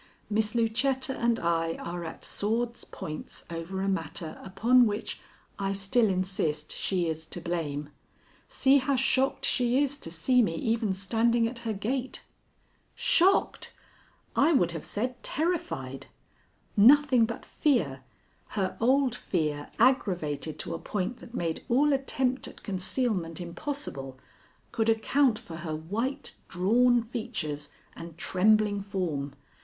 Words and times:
Miss 0.31 0.55
Lucetta 0.55 1.15
and 1.15 1.39
I 1.39 1.75
are 1.75 2.03
at 2.05 2.25
swords' 2.25 2.85
points 2.85 3.45
over 3.51 3.81
a 3.83 3.87
matter 3.87 4.41
upon 4.43 4.87
which 4.87 5.19
I 5.59 5.73
still 5.73 6.09
insist 6.09 6.71
she 6.71 7.07
is 7.07 7.27
to 7.27 7.39
blame. 7.39 7.89
See 8.47 8.79
how 8.79 8.95
shocked 8.95 9.45
she 9.45 9.77
is 9.79 9.97
to 9.99 10.09
see 10.09 10.41
me 10.41 10.55
even 10.55 10.93
standing 10.93 11.47
at 11.47 11.59
her 11.59 11.73
gate." 11.73 12.23
Shocked! 12.95 13.73
I 14.35 14.53
would 14.53 14.71
have 14.71 14.83
said 14.87 15.21
terrified. 15.21 16.07
Nothing 16.75 17.27
but 17.27 17.45
fear 17.45 18.03
her 18.57 18.75
old 18.81 19.13
fear 19.13 19.69
aggravated 19.77 20.57
to 20.61 20.73
a 20.73 20.79
point 20.79 21.17
that 21.17 21.35
made 21.35 21.63
all 21.69 21.93
attempt 21.93 22.47
at 22.47 22.63
concealment 22.63 23.39
impossible 23.39 24.17
could 24.71 24.89
account 24.89 25.37
for 25.37 25.57
her 25.57 25.75
white, 25.75 26.33
drawn 26.49 27.03
features 27.03 27.69
and 27.95 28.17
trembling 28.17 28.81
form. 28.81 29.35